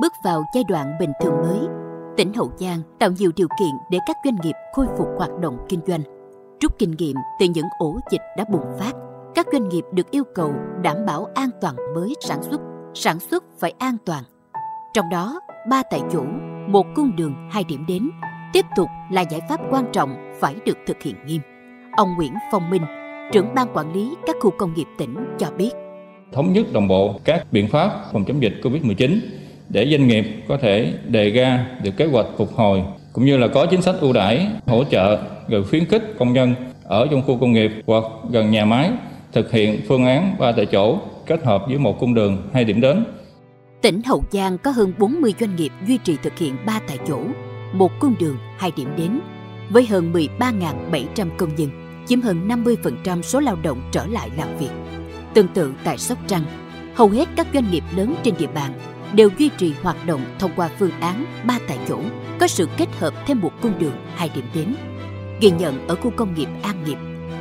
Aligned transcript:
bước 0.00 0.12
vào 0.24 0.44
giai 0.54 0.64
đoạn 0.68 0.92
bình 1.00 1.12
thường 1.20 1.34
mới, 1.42 1.58
tỉnh 2.16 2.32
Hậu 2.34 2.50
Giang 2.56 2.80
tạo 2.98 3.10
nhiều 3.18 3.30
điều 3.36 3.48
kiện 3.60 3.70
để 3.90 3.98
các 4.06 4.16
doanh 4.24 4.36
nghiệp 4.42 4.54
khôi 4.72 4.86
phục 4.98 5.08
hoạt 5.18 5.30
động 5.40 5.56
kinh 5.68 5.80
doanh. 5.86 6.00
Rút 6.60 6.78
kinh 6.78 6.90
nghiệm 6.90 7.16
từ 7.40 7.46
những 7.54 7.66
ổ 7.78 7.98
dịch 8.10 8.22
đã 8.36 8.44
bùng 8.50 8.64
phát, 8.78 8.92
các 9.34 9.46
doanh 9.52 9.68
nghiệp 9.68 9.84
được 9.92 10.10
yêu 10.10 10.24
cầu 10.34 10.52
đảm 10.82 10.96
bảo 11.06 11.26
an 11.34 11.50
toàn 11.60 11.76
mới 11.94 12.14
sản 12.20 12.42
xuất, 12.42 12.60
sản 12.94 13.18
xuất 13.18 13.44
phải 13.58 13.74
an 13.78 13.96
toàn. 14.04 14.24
Trong 14.94 15.10
đó, 15.10 15.40
ba 15.70 15.82
tại 15.90 16.00
chỗ, 16.12 16.22
một 16.68 16.86
cung 16.94 17.16
đường, 17.16 17.34
hai 17.52 17.64
điểm 17.64 17.84
đến, 17.88 18.10
tiếp 18.52 18.66
tục 18.76 18.88
là 19.10 19.20
giải 19.20 19.40
pháp 19.48 19.60
quan 19.70 19.84
trọng 19.92 20.34
phải 20.40 20.54
được 20.66 20.78
thực 20.86 21.02
hiện 21.02 21.16
nghiêm. 21.26 21.40
Ông 21.96 22.08
Nguyễn 22.16 22.34
Phong 22.52 22.70
Minh, 22.70 22.82
trưởng 23.32 23.54
ban 23.54 23.68
quản 23.74 23.92
lý 23.92 24.14
các 24.26 24.36
khu 24.40 24.50
công 24.58 24.74
nghiệp 24.74 24.86
tỉnh 24.98 25.16
cho 25.38 25.50
biết. 25.50 25.70
Thống 26.32 26.52
nhất 26.52 26.66
đồng 26.72 26.88
bộ 26.88 27.14
các 27.24 27.46
biện 27.52 27.68
pháp 27.68 27.90
phòng 28.12 28.24
chống 28.24 28.42
dịch 28.42 28.52
COVID-19 28.62 29.20
để 29.68 29.88
doanh 29.90 30.08
nghiệp 30.08 30.24
có 30.48 30.56
thể 30.56 30.92
đề 31.08 31.30
ra 31.30 31.66
được 31.82 31.96
kế 31.96 32.04
hoạch 32.04 32.26
phục 32.36 32.52
hồi 32.54 32.82
cũng 33.12 33.24
như 33.24 33.36
là 33.36 33.48
có 33.48 33.66
chính 33.66 33.82
sách 33.82 33.94
ưu 34.00 34.12
đãi 34.12 34.46
hỗ 34.66 34.84
trợ 34.84 35.18
rồi 35.48 35.64
khuyến 35.64 35.84
khích 35.84 36.02
công 36.18 36.32
nhân 36.32 36.54
ở 36.84 37.06
trong 37.10 37.22
khu 37.22 37.38
công 37.38 37.52
nghiệp 37.52 37.70
hoặc 37.86 38.04
gần 38.30 38.50
nhà 38.50 38.64
máy 38.64 38.90
thực 39.32 39.52
hiện 39.52 39.80
phương 39.88 40.06
án 40.06 40.36
ba 40.38 40.52
tại 40.52 40.66
chỗ 40.66 40.98
kết 41.26 41.44
hợp 41.44 41.64
với 41.68 41.78
một 41.78 42.00
cung 42.00 42.14
đường 42.14 42.48
hai 42.52 42.64
điểm 42.64 42.80
đến. 42.80 43.04
Tỉnh 43.82 44.02
Hậu 44.02 44.24
Giang 44.30 44.58
có 44.58 44.70
hơn 44.70 44.92
40 44.98 45.34
doanh 45.40 45.56
nghiệp 45.56 45.72
duy 45.86 45.98
trì 45.98 46.16
thực 46.22 46.38
hiện 46.38 46.56
ba 46.66 46.80
tại 46.88 46.98
chỗ, 47.08 47.20
một 47.72 47.92
cung 48.00 48.14
đường 48.20 48.36
hai 48.58 48.72
điểm 48.76 48.88
đến 48.96 49.20
với 49.70 49.86
hơn 49.86 50.12
13.700 50.12 51.28
công 51.36 51.54
nhân, 51.56 51.70
chiếm 52.06 52.20
hơn 52.20 52.48
50% 52.48 53.22
số 53.22 53.40
lao 53.40 53.56
động 53.62 53.80
trở 53.92 54.06
lại 54.06 54.30
làm 54.38 54.48
việc. 54.58 54.70
Tương 55.34 55.48
tự 55.48 55.72
tại 55.84 55.98
Sóc 55.98 56.18
Trăng, 56.26 56.42
hầu 56.94 57.08
hết 57.08 57.28
các 57.36 57.46
doanh 57.54 57.70
nghiệp 57.70 57.84
lớn 57.96 58.14
trên 58.22 58.34
địa 58.38 58.46
bàn 58.54 58.72
đều 59.14 59.30
duy 59.38 59.50
trì 59.58 59.74
hoạt 59.82 60.06
động 60.06 60.36
thông 60.38 60.50
qua 60.56 60.70
phương 60.78 61.00
án 61.00 61.26
ba 61.44 61.58
tại 61.68 61.78
chỗ, 61.88 62.00
có 62.40 62.46
sự 62.46 62.68
kết 62.76 62.88
hợp 62.98 63.14
thêm 63.26 63.40
một 63.40 63.52
cung 63.62 63.78
đường 63.78 63.94
hai 64.14 64.30
điểm 64.34 64.44
đến. 64.54 64.74
Ghi 65.40 65.50
nhận 65.50 65.88
ở 65.88 65.94
khu 65.94 66.10
công 66.10 66.34
nghiệp 66.34 66.48
An 66.62 66.84
Nghiệp, 66.84 66.98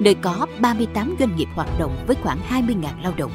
nơi 0.00 0.14
có 0.14 0.46
38 0.60 1.16
doanh 1.18 1.36
nghiệp 1.36 1.48
hoạt 1.54 1.68
động 1.78 2.04
với 2.06 2.16
khoảng 2.22 2.38
20.000 2.50 3.02
lao 3.02 3.12
động. 3.16 3.32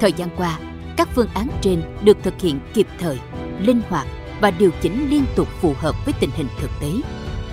Thời 0.00 0.12
gian 0.12 0.28
qua, 0.36 0.58
các 0.96 1.08
phương 1.14 1.28
án 1.34 1.48
trên 1.60 1.82
được 2.02 2.16
thực 2.22 2.40
hiện 2.40 2.60
kịp 2.74 2.86
thời, 2.98 3.18
linh 3.60 3.80
hoạt 3.88 4.06
và 4.40 4.50
điều 4.50 4.70
chỉnh 4.80 5.10
liên 5.10 5.24
tục 5.36 5.48
phù 5.60 5.74
hợp 5.78 6.04
với 6.04 6.14
tình 6.20 6.30
hình 6.36 6.48
thực 6.60 6.70
tế. 6.80 6.90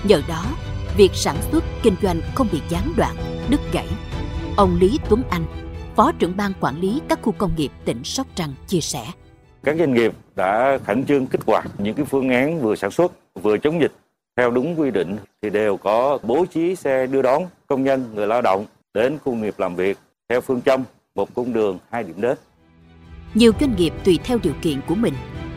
Nhờ 0.03 0.21
đó, 0.27 0.45
việc 0.97 1.11
sản 1.13 1.35
xuất 1.51 1.63
kinh 1.83 1.95
doanh 2.01 2.21
không 2.35 2.47
bị 2.51 2.61
gián 2.69 2.93
đoạn, 2.97 3.15
đứt 3.49 3.61
gãy. 3.71 3.87
Ông 4.57 4.77
Lý 4.79 4.99
Tuấn 5.09 5.23
Anh, 5.29 5.45
Phó 5.95 6.11
trưởng 6.11 6.37
ban 6.37 6.53
quản 6.59 6.79
lý 6.79 7.01
các 7.09 7.19
khu 7.21 7.31
công 7.31 7.55
nghiệp 7.55 7.71
tỉnh 7.85 8.03
Sóc 8.03 8.27
Trăng 8.35 8.53
chia 8.67 8.81
sẻ. 8.81 9.05
Các 9.63 9.75
doanh 9.79 9.93
nghiệp 9.93 10.13
đã 10.35 10.79
khẩn 10.85 11.05
trương 11.05 11.27
kích 11.27 11.41
hoạt 11.45 11.65
những 11.77 11.95
cái 11.95 12.05
phương 12.05 12.29
án 12.29 12.61
vừa 12.61 12.75
sản 12.75 12.91
xuất, 12.91 13.11
vừa 13.33 13.57
chống 13.57 13.81
dịch 13.81 13.91
theo 14.37 14.51
đúng 14.51 14.79
quy 14.79 14.91
định 14.91 15.17
thì 15.41 15.49
đều 15.49 15.77
có 15.77 16.19
bố 16.23 16.45
trí 16.45 16.75
xe 16.75 17.07
đưa 17.07 17.21
đón 17.21 17.43
công 17.67 17.83
nhân, 17.83 18.05
người 18.13 18.27
lao 18.27 18.41
động 18.41 18.65
đến 18.93 19.17
khu 19.23 19.35
nghiệp 19.35 19.53
làm 19.57 19.75
việc 19.75 19.97
theo 20.29 20.41
phương 20.41 20.61
châm 20.61 20.83
một 21.15 21.33
cung 21.33 21.53
đường, 21.53 21.77
hai 21.91 22.03
điểm 22.03 22.21
đến. 22.21 22.37
Nhiều 23.33 23.51
doanh 23.59 23.75
nghiệp 23.75 23.93
tùy 24.05 24.19
theo 24.23 24.37
điều 24.43 24.53
kiện 24.61 24.81
của 24.87 24.95
mình, 24.95 25.13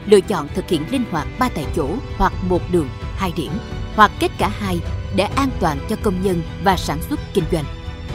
lựa 0.07 0.21
chọn 0.21 0.49
thực 0.55 0.69
hiện 0.69 0.83
linh 0.91 1.05
hoạt 1.11 1.29
ba 1.39 1.49
tại 1.55 1.67
chỗ 1.77 1.89
hoặc 2.17 2.33
một 2.49 2.61
đường, 2.73 2.89
hai 3.17 3.33
điểm, 3.37 3.53
hoặc 3.97 4.11
kết 4.21 4.31
cả 4.39 4.49
hai 4.49 4.81
để 5.17 5.25
an 5.37 5.49
toàn 5.61 5.79
cho 5.89 5.97
công 6.03 6.23
nhân 6.23 6.43
và 6.65 6.77
sản 6.77 6.99
xuất 7.03 7.21
kinh 7.35 7.45
doanh. 7.53 7.65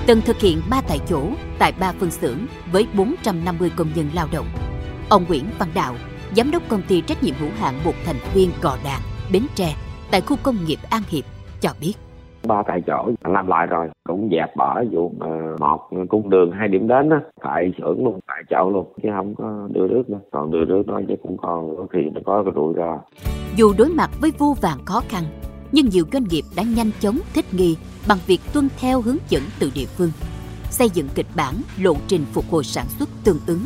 Từng 0.07 0.21
thực 0.21 0.39
hiện 0.39 0.61
ba 0.69 0.81
tại 0.81 0.99
chỗ 1.09 1.21
tại 1.59 1.73
ba 1.79 1.93
phân 1.99 2.11
xưởng 2.11 2.37
với 2.71 2.87
450 2.93 3.71
công 3.75 3.89
nhân 3.95 4.09
lao 4.13 4.27
động. 4.31 4.66
Ông 5.09 5.23
Nguyễn 5.27 5.43
Văn 5.59 5.69
Đạo, 5.75 5.93
giám 6.35 6.51
đốc 6.51 6.63
công 6.67 6.81
ty 6.87 7.01
trách 7.01 7.23
nhiệm 7.23 7.35
hữu 7.39 7.49
hạn 7.55 7.73
một 7.85 7.93
thành 8.05 8.15
viên 8.33 8.49
Gò 8.61 8.77
Đàn, 8.83 9.01
Bến 9.33 9.43
Tre 9.55 9.75
tại 10.11 10.21
khu 10.21 10.37
công 10.43 10.55
nghiệp 10.65 10.77
An 10.89 11.01
Hiệp 11.09 11.23
cho 11.61 11.69
biết. 11.81 11.93
Ba 12.47 12.63
tại 12.67 12.81
chỗ 12.87 13.11
làm 13.23 13.47
lại 13.47 13.67
rồi 13.67 13.89
cũng 14.03 14.29
dẹp 14.31 14.55
bỏ 14.55 14.83
vụ 14.91 15.05
uh, 15.05 15.59
một 15.59 15.89
cung 16.09 16.29
đường 16.29 16.51
hai 16.51 16.67
điểm 16.67 16.87
đến 16.87 17.09
đó 17.09 17.17
tại 17.43 17.71
xưởng 17.77 18.05
luôn 18.05 18.19
tại 18.27 18.43
chậu 18.49 18.69
luôn 18.69 18.93
chứ 19.03 19.09
không 19.15 19.35
có 19.35 19.67
đưa 19.71 19.87
nước 19.87 20.09
nữa. 20.09 20.19
Còn 20.31 20.51
đưa 20.51 20.65
nước 20.65 20.83
đó 20.87 21.01
chứ 21.07 21.15
cũng 21.23 21.37
còn 21.37 21.77
có 21.77 21.87
khi 21.93 21.99
nó 22.13 22.21
có 22.25 22.43
cái 22.43 22.53
rủi 22.55 22.73
ro. 22.77 22.99
Dù 23.55 23.73
đối 23.77 23.89
mặt 23.89 24.09
với 24.21 24.31
vô 24.37 24.55
vàng 24.61 24.85
khó 24.85 25.01
khăn 25.09 25.23
nhưng 25.71 25.89
nhiều 25.89 26.05
doanh 26.13 26.23
nghiệp 26.23 26.43
đã 26.55 26.63
nhanh 26.77 26.91
chóng 26.99 27.19
thích 27.33 27.45
nghi 27.51 27.77
bằng 28.07 28.17
việc 28.27 28.39
tuân 28.53 28.69
theo 28.79 29.01
hướng 29.01 29.17
dẫn 29.29 29.43
từ 29.59 29.71
địa 29.75 29.85
phương 29.85 30.11
xây 30.69 30.89
dựng 30.89 31.07
kịch 31.15 31.27
bản 31.35 31.53
lộ 31.81 31.93
trình 32.07 32.25
phục 32.33 32.45
hồi 32.51 32.63
sản 32.63 32.85
xuất 32.87 33.09
tương 33.23 33.39
ứng 33.47 33.59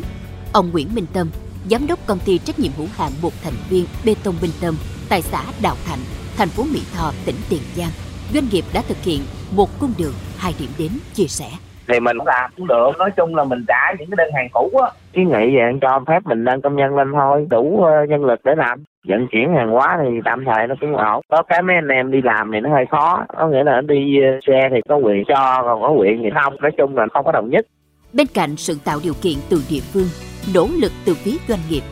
ông 0.53 0.69
Nguyễn 0.72 0.88
Minh 0.95 1.06
Tâm 1.13 1.28
giám 1.69 1.88
đốc 1.88 2.00
công 2.07 2.19
ty 2.25 2.38
trách 2.38 2.59
nhiệm 2.59 2.72
hữu 2.78 2.88
hạn 2.97 3.12
một 3.22 3.34
thành 3.44 3.53
viên 3.69 3.85
bê 4.06 4.16
tông 4.23 4.35
Minh 4.41 4.51
Tâm 4.62 4.75
tại 5.09 5.22
xã 5.22 5.41
Đạo 5.63 5.75
Thạnh 5.85 6.00
thành 6.38 6.47
phố 6.47 6.63
Mỹ 6.73 6.81
Tho 6.95 7.12
tỉnh 7.25 7.35
Tiền 7.50 7.62
Giang. 7.75 7.94
Doanh 8.34 8.44
nghiệp 8.51 8.66
đã 8.73 8.81
thực 8.88 8.97
hiện 8.97 9.22
một 9.56 9.69
cung 9.79 9.94
đường 10.00 10.13
hai 10.38 10.53
điểm 10.59 10.69
đến 10.79 10.91
chia 11.13 11.28
sẻ. 11.28 11.50
Thì 11.88 12.00
mình 12.00 12.17
làm 12.25 12.51
cũng 12.57 12.67
được. 12.67 12.91
Nói 13.00 13.12
chung 13.17 13.35
là 13.35 13.44
mình 13.44 13.66
trả 13.67 13.94
những 14.00 14.09
cái 14.09 14.16
đơn 14.17 14.29
hàng 14.35 14.47
cũ 14.53 14.72
á. 14.81 14.91
Kiến 15.13 15.28
nghị 15.28 15.56
vậy 15.56 15.63
cho 15.81 16.00
phép 16.07 16.19
mình 16.25 16.44
nâng 16.44 16.62
công 16.62 16.75
nhân 16.75 16.95
lên 16.95 17.12
thôi 17.13 17.47
đủ 17.50 17.83
ờ, 17.83 18.06
nhân 18.09 18.25
lực 18.25 18.39
để 18.44 18.51
làm. 18.57 18.83
Vận 19.07 19.28
chuyển 19.31 19.53
hàng 19.56 19.72
hóa 19.72 20.00
thì 20.01 20.09
tạm 20.25 20.45
thời 20.45 20.68
nó 20.68 20.75
cũng 20.81 20.97
ổn. 20.97 21.22
Có 21.29 21.44
cái 21.44 21.62
mấy 21.62 21.75
anh 21.75 21.88
em 21.88 22.12
đi 22.12 22.22
làm 22.22 22.51
thì 22.53 22.59
nó 22.59 22.69
hơi 22.69 22.85
khó. 22.91 23.25
Có 23.38 23.47
nghĩa 23.47 23.63
là 23.63 23.81
đi 23.81 24.22
ờ, 24.22 24.39
xe 24.47 24.69
thì 24.72 24.81
có 24.89 24.95
quyền 24.95 25.23
cho 25.28 25.62
còn 25.63 25.81
có 25.81 25.89
quyền 25.89 26.22
thì 26.23 26.29
không. 26.44 26.56
Nói 26.62 26.72
chung 26.78 26.97
là 26.97 27.07
không 27.13 27.25
có 27.25 27.31
đồng 27.31 27.50
nhất. 27.50 27.66
Bên 28.13 28.28
cạnh 28.33 28.56
sự 28.57 28.78
tạo 28.85 29.00
điều 29.03 29.13
kiện 29.22 29.35
từ 29.50 29.57
địa 29.69 29.83
phương 29.94 30.31
nỗ 30.53 30.68
lực 30.68 30.91
từ 31.06 31.16
phía 31.16 31.35
doanh 31.47 31.62
nghiệp. 31.69 31.84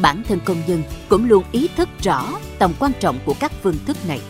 Bản 0.00 0.22
thân 0.28 0.40
công 0.44 0.62
nhân 0.66 0.82
cũng 1.08 1.28
luôn 1.28 1.44
ý 1.52 1.68
thức 1.76 1.88
rõ 2.02 2.38
tầm 2.58 2.72
quan 2.78 2.92
trọng 3.00 3.18
của 3.24 3.34
các 3.40 3.52
phương 3.62 3.76
thức 3.86 3.96
này. 4.08 4.20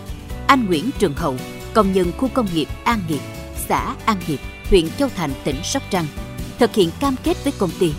Anh 0.46 0.66
Nguyễn 0.66 0.90
Trường 0.98 1.14
Hậu 1.14 1.36
công 1.74 1.92
nhân 1.92 2.12
khu 2.18 2.28
công 2.28 2.46
nghiệp 2.54 2.68
An 2.84 3.00
Nghiệp, 3.08 3.20
xã 3.68 3.94
An 4.04 4.16
Hiệp, 4.20 4.38
huyện 4.70 4.88
Châu 4.98 5.08
Thành, 5.16 5.30
tỉnh 5.44 5.56
Sóc 5.64 5.82
Trăng, 5.90 6.06
thực 6.58 6.74
hiện 6.74 6.90
cam 7.00 7.16
kết 7.24 7.44
với 7.44 7.52
công 7.58 7.70
ty. 7.78 7.92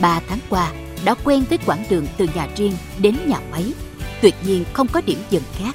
Ba 0.00 0.20
tháng 0.28 0.38
qua, 0.48 0.72
đã 1.04 1.14
quen 1.24 1.44
với 1.48 1.58
quãng 1.66 1.84
đường 1.90 2.06
từ 2.16 2.28
nhà 2.34 2.48
riêng 2.56 2.72
đến 2.98 3.16
nhà 3.26 3.40
máy, 3.50 3.72
tuyệt 4.22 4.34
nhiên 4.46 4.64
không 4.72 4.86
có 4.88 5.00
điểm 5.00 5.18
dừng 5.30 5.42
khác, 5.58 5.74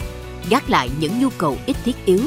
gác 0.49 0.69
lại 0.69 0.89
những 0.99 1.19
nhu 1.19 1.29
cầu 1.37 1.57
ít 1.65 1.77
thiết 1.85 2.05
yếu, 2.05 2.21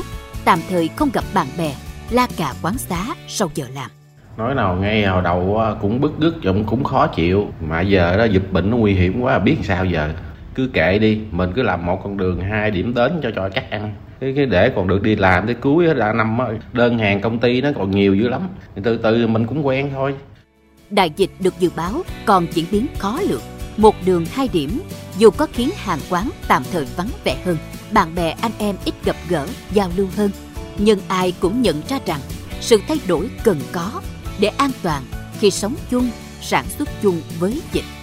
tạm 0.44 0.60
thời 0.68 0.88
không 0.88 1.10
gặp 1.12 1.24
bạn 1.34 1.46
bè, 1.58 1.76
la 2.10 2.26
cà 2.36 2.54
quán 2.62 2.78
xá 2.78 3.14
sau 3.28 3.50
giờ 3.54 3.66
làm 3.74 3.90
nói 4.38 4.54
nào 4.54 4.76
ngay 4.76 5.06
hồi 5.06 5.22
đầu 5.22 5.60
cũng 5.80 6.00
bức 6.00 6.12
rứt 6.20 6.34
cũng 6.42 6.64
cũng 6.64 6.84
khó 6.84 7.06
chịu. 7.06 7.46
Mà 7.60 7.80
giờ 7.80 8.16
đó 8.16 8.24
dịch 8.24 8.52
bệnh 8.52 8.70
nó 8.70 8.76
nguy 8.76 8.92
hiểm 8.94 9.20
quá 9.20 9.38
biết 9.38 9.56
sao 9.62 9.84
giờ? 9.84 10.10
Cứ 10.54 10.70
kệ 10.72 10.98
đi 10.98 11.20
mình 11.30 11.52
cứ 11.54 11.62
làm 11.62 11.86
một 11.86 12.00
con 12.04 12.16
đường 12.16 12.40
hai 12.40 12.70
điểm 12.70 12.94
đến 12.94 13.20
cho 13.22 13.30
cho 13.36 13.48
chắc 13.48 13.70
ăn. 13.70 13.94
Cái, 14.20 14.32
cái 14.36 14.46
để 14.46 14.70
còn 14.70 14.88
được 14.88 15.02
đi 15.02 15.16
làm 15.16 15.46
tới 15.46 15.54
cuối 15.54 15.94
đã 15.94 16.12
năm 16.12 16.38
đơn 16.72 16.98
hàng 16.98 17.20
công 17.20 17.38
ty 17.38 17.60
nó 17.60 17.70
còn 17.78 17.90
nhiều 17.90 18.14
dữ 18.14 18.28
lắm. 18.28 18.48
Từ 18.82 18.96
từ 18.96 19.26
mình 19.26 19.46
cũng 19.46 19.66
quen 19.66 19.90
thôi. 19.92 20.14
Đại 20.90 21.10
dịch 21.16 21.30
được 21.40 21.54
dự 21.58 21.70
báo 21.76 22.02
còn 22.24 22.46
diễn 22.52 22.64
biến 22.70 22.86
khó 22.98 23.20
lường. 23.28 23.42
Một 23.76 23.94
đường 24.06 24.24
hai 24.32 24.48
điểm 24.52 24.80
dù 25.18 25.30
có 25.30 25.46
khiến 25.52 25.70
hàng 25.76 25.98
quán 26.10 26.30
tạm 26.48 26.62
thời 26.72 26.86
vắng 26.96 27.10
vẻ 27.24 27.36
hơn 27.44 27.56
bạn 27.92 28.14
bè 28.14 28.34
anh 28.40 28.52
em 28.58 28.76
ít 28.84 28.94
gặp 29.04 29.16
gỡ 29.28 29.46
giao 29.72 29.90
lưu 29.96 30.06
hơn. 30.16 30.30
Nhưng 30.78 30.98
ai 31.08 31.32
cũng 31.40 31.62
nhận 31.62 31.82
ra 31.88 31.98
rằng 32.06 32.20
sự 32.60 32.80
thay 32.88 32.98
đổi 33.08 33.30
cần 33.44 33.58
có 33.72 34.00
để 34.40 34.48
an 34.48 34.70
toàn 34.82 35.02
khi 35.40 35.50
sống 35.50 35.76
chung 35.90 36.10
sản 36.40 36.66
xuất 36.78 36.88
chung 37.02 37.20
với 37.38 37.60
dịch. 37.72 37.97